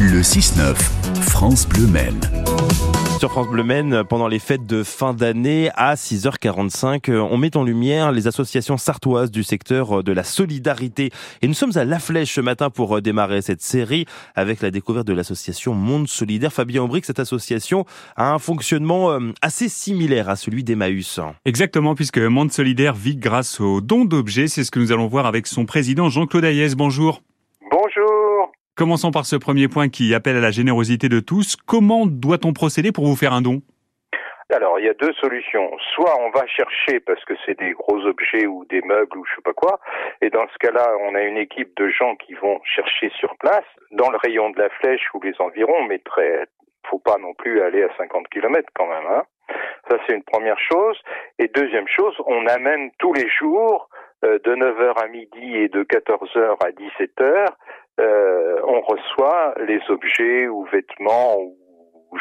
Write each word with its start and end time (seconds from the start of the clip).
Le 0.00 0.22
6-9, 0.22 0.74
France 1.20 1.68
Bleu 1.68 1.86
Maine. 1.86 2.20
Sur 3.20 3.30
France 3.30 3.46
Bleu 3.46 3.62
Maine, 3.62 4.02
pendant 4.02 4.26
les 4.26 4.40
fêtes 4.40 4.66
de 4.66 4.82
fin 4.82 5.14
d'année 5.14 5.70
à 5.76 5.94
6h45, 5.94 7.12
on 7.12 7.38
met 7.38 7.56
en 7.56 7.62
lumière 7.62 8.10
les 8.10 8.26
associations 8.26 8.76
sartoises 8.76 9.30
du 9.30 9.44
secteur 9.44 10.02
de 10.02 10.10
la 10.10 10.24
solidarité. 10.24 11.10
Et 11.42 11.46
nous 11.46 11.54
sommes 11.54 11.76
à 11.76 11.84
La 11.84 12.00
Flèche 12.00 12.34
ce 12.34 12.40
matin 12.40 12.70
pour 12.70 13.00
démarrer 13.02 13.40
cette 13.40 13.62
série 13.62 14.04
avec 14.34 14.62
la 14.62 14.72
découverte 14.72 15.06
de 15.06 15.12
l'association 15.12 15.74
Monde 15.74 16.08
Solidaire. 16.08 16.52
Fabien 16.52 16.82
Aubric, 16.82 17.04
cette 17.04 17.20
association 17.20 17.86
a 18.16 18.32
un 18.32 18.40
fonctionnement 18.40 19.12
euh, 19.12 19.32
assez 19.42 19.68
similaire 19.68 20.28
à 20.28 20.34
celui 20.34 20.64
d'Emmaüs. 20.64 21.20
Exactement, 21.44 21.94
puisque 21.94 22.18
Monde 22.18 22.50
Solidaire 22.50 22.94
vit 22.94 23.16
grâce 23.16 23.60
aux 23.60 23.80
dons 23.80 24.04
d'objets. 24.04 24.48
C'est 24.48 24.64
ce 24.64 24.72
que 24.72 24.80
nous 24.80 24.90
allons 24.90 25.06
voir 25.06 25.26
avec 25.26 25.46
son 25.46 25.66
président 25.66 26.08
Jean-Claude 26.08 26.44
Ayès. 26.44 26.74
Bonjour. 26.74 27.22
Commençons 28.76 29.12
par 29.12 29.24
ce 29.24 29.36
premier 29.36 29.68
point 29.68 29.88
qui 29.88 30.16
appelle 30.16 30.36
à 30.36 30.40
la 30.40 30.50
générosité 30.50 31.08
de 31.08 31.20
tous. 31.20 31.54
Comment 31.54 32.06
doit-on 32.06 32.52
procéder 32.52 32.90
pour 32.90 33.06
vous 33.06 33.14
faire 33.14 33.32
un 33.32 33.40
don? 33.40 33.62
Alors, 34.52 34.80
il 34.80 34.86
y 34.86 34.88
a 34.88 34.94
deux 34.94 35.12
solutions. 35.20 35.70
Soit 35.94 36.18
on 36.18 36.30
va 36.30 36.44
chercher 36.48 36.98
parce 36.98 37.24
que 37.24 37.34
c'est 37.46 37.56
des 37.56 37.70
gros 37.70 38.04
objets 38.04 38.46
ou 38.46 38.64
des 38.64 38.82
meubles 38.82 39.16
ou 39.16 39.24
je 39.24 39.36
sais 39.36 39.42
pas 39.42 39.52
quoi, 39.52 39.78
et 40.20 40.28
dans 40.28 40.48
ce 40.52 40.58
cas-là, 40.58 40.90
on 41.02 41.14
a 41.14 41.22
une 41.22 41.36
équipe 41.36 41.76
de 41.76 41.88
gens 41.88 42.16
qui 42.16 42.34
vont 42.34 42.60
chercher 42.64 43.12
sur 43.16 43.36
place, 43.36 43.64
dans 43.92 44.10
le 44.10 44.16
rayon 44.16 44.50
de 44.50 44.58
la 44.58 44.68
flèche 44.70 45.06
ou 45.14 45.20
les 45.22 45.34
environs, 45.38 45.84
mais 45.84 46.00
très, 46.00 46.48
faut 46.90 46.98
pas 46.98 47.16
non 47.18 47.32
plus 47.34 47.60
aller 47.60 47.84
à 47.84 47.96
50 47.96 48.26
km 48.28 48.68
quand 48.74 48.88
même. 48.88 49.06
Hein. 49.06 49.22
Ça, 49.88 49.98
c'est 50.04 50.16
une 50.16 50.24
première 50.24 50.58
chose. 50.58 50.98
Et 51.38 51.46
deuxième 51.46 51.86
chose, 51.86 52.14
on 52.26 52.44
amène 52.48 52.90
tous 52.98 53.12
les 53.12 53.28
jours 53.28 53.88
euh, 54.24 54.38
de 54.44 54.54
9h 54.54 55.02
à 55.02 55.06
midi 55.08 55.56
et 55.56 55.68
de 55.68 55.84
14h 55.84 56.56
à 56.64 56.70
17h, 56.70 57.46
euh, 58.00 58.60
on 58.64 58.80
reçoit 58.80 59.54
les 59.66 59.80
objets 59.88 60.48
ou 60.48 60.64
vêtements 60.64 61.38
ou 61.38 61.56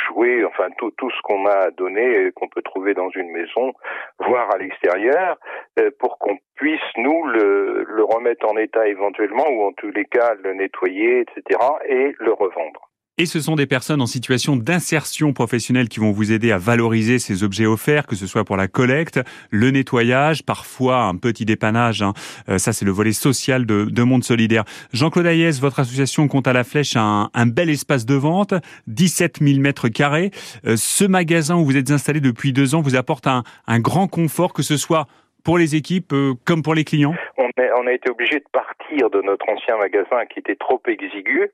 jouets, 0.08 0.44
enfin 0.45 0.70
tout, 0.77 0.91
tout 0.98 1.09
ce 1.09 1.22
qu'on 1.23 1.45
a 1.45 1.72
donné, 1.72 2.31
qu'on 2.36 2.47
peut 2.47 2.61
trouver 2.61 2.94
dans 2.94 3.09
une 3.11 3.30
maison, 3.31 3.73
voire 4.20 4.53
à 4.53 4.58
l'extérieur, 4.58 5.38
euh, 5.80 5.92
pour 6.00 6.17
qu'on 6.17 6.38
puisse, 6.56 6.81
nous, 6.97 7.25
le, 7.28 7.84
le 7.88 8.03
remettre 8.03 8.47
en 8.47 8.58
état 8.58 8.88
éventuellement, 8.88 9.47
ou 9.50 9.64
en 9.64 9.73
tous 9.73 9.92
les 9.92 10.06
cas 10.06 10.34
le 10.44 10.53
nettoyer, 10.53 11.22
etc., 11.22 11.59
et 11.86 12.16
le 12.19 12.34
revendre. 12.34 12.90
Et 13.19 13.28
ce 13.28 13.39
sont 13.39 13.56
des 13.56 13.67
personnes 13.67 14.02
en 14.02 14.08
situation 14.08 14.56
d'insertion 14.56 15.33
professionnelle 15.33 15.88
qui 15.88 16.00
vont 16.00 16.11
vous 16.11 16.31
aider 16.31 16.52
à 16.52 16.58
valoriser 16.58 17.19
ces 17.19 17.44
objets 17.44 17.67
offerts, 17.67 18.08
que 18.08 18.16
ce 18.16 18.25
soit 18.25 18.44
pour 18.44 18.58
la 18.58 18.67
collecte, 18.67 19.19
le 19.52 19.69
nettoyage, 19.69 20.42
parfois 20.42 21.03
un 21.03 21.17
petit 21.17 21.45
dépannage. 21.45 22.02
Hein. 22.02 22.14
Euh, 22.50 22.58
ça, 22.58 22.73
c'est 22.73 22.86
le 22.86 22.91
volet 22.91 23.11
social 23.11 23.67
de, 23.67 23.86
de 23.86 24.02
Monde 24.02 24.23
Solidaire. 24.23 24.64
Jean-Claude 24.94 25.28
Ayès, 25.28 25.61
votre 25.61 25.80
association 25.80 26.28
compte 26.28 26.47
à 26.47 26.53
la 26.53 26.64
flèche 26.64 26.95
un, 26.95 27.30
un, 27.36 27.45
bel 27.45 27.69
espace 27.69 28.08
de 28.08 28.16
vente, 28.16 28.56
17 28.88 29.44
000 29.44 29.59
mètres 29.59 29.89
carrés. 29.89 30.31
Euh, 30.66 30.75
ce 30.75 31.06
magasin 31.06 31.56
où 31.56 31.66
vous 31.66 31.78
êtes 31.78 31.91
installé 31.91 32.19
depuis 32.19 32.52
deux 32.52 32.73
ans 32.73 32.81
vous 32.81 32.95
apporte 32.95 33.28
un, 33.28 33.44
un 33.67 33.80
grand 33.80 34.08
confort, 34.08 34.53
que 34.53 34.64
ce 34.64 34.75
soit 34.75 35.06
pour 35.44 35.59
les 35.59 35.75
équipes 35.75 36.14
euh, 36.14 36.34
comme 36.45 36.64
pour 36.64 36.73
les 36.73 36.84
clients? 36.84 37.14
On 37.38 37.45
a, 37.45 37.80
on 37.80 37.86
a 37.86 37.94
été 37.94 38.09
obligé 38.09 38.39
de 38.39 38.50
partir 38.52 39.11
de 39.11 39.22
notre 39.22 39.47
ancien 39.50 39.78
magasin 39.78 40.25
qui 40.25 40.39
était 40.39 40.56
trop 40.56 40.81
exigu 40.88 41.52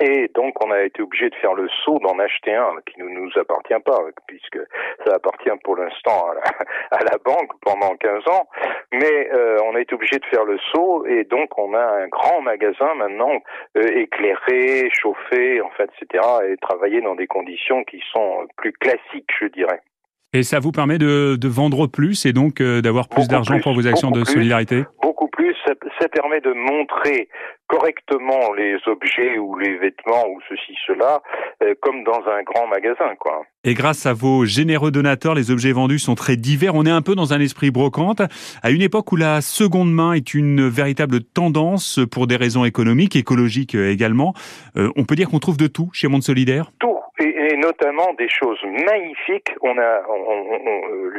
et 0.00 0.30
donc, 0.34 0.54
on 0.64 0.70
a 0.70 0.82
été 0.82 1.02
obligé 1.02 1.28
de 1.28 1.34
faire 1.36 1.54
le 1.54 1.68
saut 1.84 1.98
d'en 1.98 2.18
acheter 2.18 2.54
un 2.54 2.74
qui 2.86 2.98
ne 3.00 3.08
nous 3.08 3.30
appartient 3.36 3.80
pas, 3.84 3.98
puisque 4.26 4.58
ça 5.04 5.14
appartient 5.14 5.50
pour 5.64 5.76
l'instant 5.76 6.30
à, 6.90 6.96
à 6.96 7.04
la, 7.04 7.18
banque 7.24 7.52
pendant 7.60 7.94
15 7.96 8.26
ans. 8.28 8.48
Mais 8.92 9.30
euh, 9.32 9.58
on 9.66 9.74
a 9.74 9.80
été 9.80 9.94
obligé 9.94 10.18
de 10.18 10.24
faire 10.26 10.44
le 10.44 10.58
saut, 10.72 11.04
et 11.06 11.24
donc 11.24 11.58
on 11.58 11.74
a 11.74 12.02
un 12.02 12.08
grand 12.08 12.40
magasin 12.40 12.94
maintenant 12.94 13.42
euh, 13.76 13.86
éclairé, 13.86 14.88
chauffé, 14.92 15.60
en 15.60 15.70
fait, 15.70 15.90
etc., 16.00 16.24
et 16.48 16.56
travailler 16.56 17.00
dans 17.02 17.14
des 17.14 17.26
conditions 17.26 17.84
qui 17.84 18.02
sont 18.12 18.46
plus 18.56 18.72
classiques, 18.72 19.30
je 19.40 19.46
dirais. 19.46 19.80
Et 20.34 20.42
ça 20.44 20.60
vous 20.60 20.72
permet 20.72 20.96
de, 20.96 21.36
de 21.36 21.48
vendre 21.48 21.86
plus 21.86 22.24
et 22.24 22.32
donc 22.32 22.62
euh, 22.62 22.80
d'avoir 22.80 23.08
plus 23.08 23.28
d'argent 23.28 23.60
pour 23.60 23.74
vos 23.74 23.86
actions 23.86 24.10
de 24.10 24.24
solidarité? 24.24 24.84
Beaucoup 25.02 25.28
plus. 25.28 25.54
Ça, 25.66 25.74
ça, 26.00 26.08
permet 26.08 26.40
de 26.40 26.52
montrer 26.52 27.28
correctement 27.68 28.52
les 28.56 28.76
objets 28.86 29.38
ou 29.38 29.56
les 29.56 29.76
vêtements 29.78 30.26
ou 30.28 30.40
ceci, 30.48 30.74
cela, 30.86 31.22
euh, 31.62 31.74
comme 31.80 32.04
dans 32.04 32.20
un 32.26 32.42
grand 32.42 32.66
magasin. 32.66 33.14
quoi. 33.18 33.44
Et 33.64 33.74
grâce 33.74 34.06
à 34.06 34.12
vos 34.12 34.44
généreux 34.44 34.90
donateurs, 34.90 35.34
les 35.34 35.50
objets 35.50 35.72
vendus 35.72 35.98
sont 35.98 36.14
très 36.14 36.36
divers. 36.36 36.74
On 36.74 36.84
est 36.84 36.90
un 36.90 37.02
peu 37.02 37.14
dans 37.14 37.32
un 37.32 37.40
esprit 37.40 37.70
brocante, 37.70 38.20
à 38.62 38.70
une 38.70 38.82
époque 38.82 39.12
où 39.12 39.16
la 39.16 39.40
seconde 39.40 39.92
main 39.92 40.12
est 40.12 40.34
une 40.34 40.68
véritable 40.68 41.22
tendance 41.22 42.00
pour 42.10 42.26
des 42.26 42.36
raisons 42.36 42.64
économiques, 42.64 43.16
écologiques 43.16 43.74
euh, 43.74 43.90
également. 43.90 44.34
Euh, 44.76 44.90
on 44.96 45.04
peut 45.04 45.14
dire 45.14 45.28
qu'on 45.28 45.38
trouve 45.38 45.56
de 45.56 45.66
tout 45.66 45.90
chez 45.92 46.08
Monde 46.08 46.22
Solidaire? 46.22 46.72
Tout 46.78 46.91
notamment 47.62 48.12
des 48.14 48.28
choses 48.28 48.60
magnifiques. 48.64 49.52
On 49.62 49.78
a, 49.78 50.02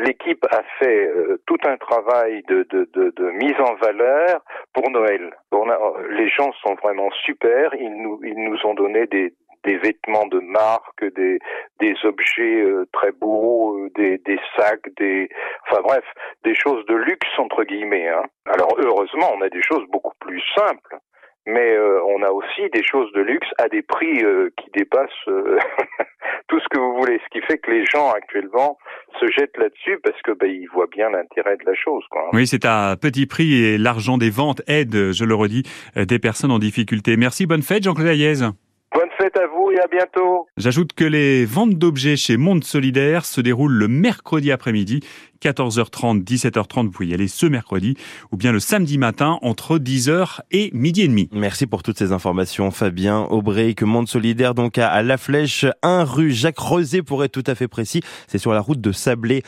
l'équipe 0.06 0.46
a 0.52 0.62
fait 0.80 1.08
euh, 1.08 1.42
tout 1.48 1.58
un 1.66 1.78
travail 1.78 2.44
de, 2.48 2.68
de, 2.70 2.90
de, 2.94 3.14
de, 3.16 3.31
mise 3.31 3.59
en 3.59 3.76
valeur 3.76 4.42
pour 4.74 4.90
Noël. 4.90 5.34
On 5.52 5.70
a, 5.70 5.78
les 6.09 6.30
gens 6.30 6.52
sont 6.66 6.76
vraiment 6.76 7.09
super. 7.26 7.74
Ils 7.76 7.96
nous, 7.96 8.20
ils 8.24 8.38
nous 8.38 8.58
ont 8.66 8.74
donné 8.74 9.08
des, 9.08 9.34
des 9.64 9.78
vêtements 9.78 10.28
de 10.28 10.40
marque, 10.40 11.04
des, 11.16 11.40
des 11.80 11.96
objets 12.04 12.62
euh, 12.62 12.86
très 12.92 13.12
beaux, 13.12 13.78
euh, 13.78 13.90
des, 13.96 14.18
des 14.20 14.40
sacs, 14.58 14.90
des, 14.98 15.30
enfin 15.68 15.81
bref, 15.81 16.04
des 16.44 16.56
choses 16.56 16.86
de 16.88 16.96
luxe 16.96 17.40
entre 17.40 17.64
guillemets. 17.64 18.10
Hein. 18.10 18.24
Alors 18.46 18.75
heureusement, 18.78 19.31
on 19.36 19.42
a 19.42 19.50
des 19.50 19.64
choses 19.64 19.86
beaucoup 19.90 20.16
plus 20.20 20.44
simples 20.56 20.98
mais 21.46 21.75
euh, 21.75 22.02
on 22.06 22.24
a 22.24 22.30
aussi 22.30 22.70
des 22.72 22.84
choses 22.84 23.12
de 23.14 23.22
luxe 23.22 23.48
à 23.58 23.68
des 23.68 23.81
prix 23.81 24.24
euh, 24.24 24.50
qui 24.58 24.70
dépassent 24.72 25.10
euh, 25.28 25.60
tout 26.48 26.60
ce 26.60 26.68
que 26.70 26.80
vous 26.80 26.96
voulez. 26.96 27.13
Ce 27.24 27.40
qui 27.40 27.46
fait 27.46 27.58
que 27.58 27.72
les 27.72 27.86
gens 27.86 28.12
actuellement 28.12 28.78
se 29.20 29.26
jettent 29.32 29.58
là-dessus 29.58 30.00
parce 30.04 30.22
que 30.22 30.32
ben, 30.32 30.50
ils 30.50 30.68
voient 30.74 30.90
bien 30.92 31.10
l'intérêt 31.10 31.58
de 31.58 31.66
la 31.66 31.76
chose. 31.76 32.04
Quoi. 32.10 32.30
Oui, 32.34 32.48
c'est 32.48 32.66
à 32.66 32.96
petit 33.00 33.26
prix 33.26 33.54
et 33.54 33.78
l'argent 33.78 34.18
des 34.18 34.30
ventes 34.30 34.62
aide, 34.68 35.12
je 35.12 35.26
le 35.26 35.36
redis, 35.36 35.64
des 35.96 36.20
personnes 36.20 36.52
en 36.52 36.60
difficulté. 36.60 37.18
Merci, 37.18 37.46
bonne 37.46 37.62
fête 37.62 37.84
Jean-Claude 37.84 38.08
Ayez. 38.08 38.50
Bonne 38.94 39.09
fête 39.18 39.36
à 39.38 39.48
vous 39.48 39.72
et 39.72 39.80
à 39.80 39.88
bientôt. 39.88 40.46
J'ajoute 40.56 40.94
que 40.94 41.04
les 41.04 41.46
ventes 41.46 41.74
d'objets 41.74 42.16
chez 42.16 42.38
Monde 42.38 42.64
Solidaire 42.64 43.26
se 43.26 43.42
déroulent 43.42 43.74
le 43.74 43.88
mercredi 43.88 44.52
après-midi, 44.52 45.00
14h30, 45.42 46.24
17h30. 46.24 46.86
Vous 46.86 46.92
pouvez 46.92 47.08
y 47.08 47.14
aller 47.16 47.28
ce 47.28 47.48
mercredi 47.48 47.98
ou 48.31 48.38
bien 48.38 48.52
le 48.52 48.59
samedi 48.59 49.00
matin 49.00 49.40
entre 49.42 49.80
10h 49.80 50.42
et 50.52 50.70
midi 50.74 51.02
et 51.02 51.08
demi. 51.08 51.28
Merci 51.31 51.66
pour 51.66 51.81
toutes 51.81 51.98
ces 51.98 52.12
informations, 52.12 52.70
Fabien 52.70 53.22
Aubray, 53.31 53.74
que 53.74 53.84
Monde 53.84 54.08
Solidaire 54.08 54.54
donc 54.54 54.78
à 54.78 55.02
La 55.02 55.18
Flèche, 55.18 55.66
1 55.81 56.04
rue 56.04 56.31
Jacques 56.31 56.60
Rosé 56.60 57.02
pour 57.02 57.24
être 57.24 57.31
tout 57.31 57.44
à 57.48 57.56
fait 57.56 57.68
précis. 57.68 58.02
C'est 58.28 58.38
sur 58.38 58.54
la 58.54 58.62
route 58.62 58.80
de 58.80 58.92
Sablé 58.92 59.42